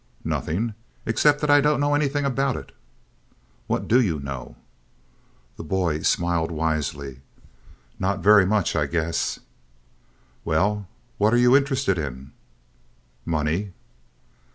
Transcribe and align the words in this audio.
"Nothing, 0.23 0.73
except 1.05 1.41
that 1.41 1.51
I 1.51 1.61
don't 1.61 1.79
know 1.79 1.93
anything 1.93 2.25
about 2.25 2.57
it." 2.57 2.71
"What 3.67 3.87
do 3.87 4.01
you 4.01 4.19
know?" 4.19 4.55
The 5.57 5.63
boy 5.63 5.99
smiled 6.01 6.49
wisely. 6.49 7.21
"Not 7.99 8.21
very 8.23 8.43
much, 8.43 8.75
I 8.75 8.87
guess." 8.87 9.37
"Well, 10.43 10.87
what 11.19 11.35
are 11.35 11.37
you 11.37 11.55
interested 11.55 11.99
in?" 11.99 12.31
"Money!" 13.25 13.73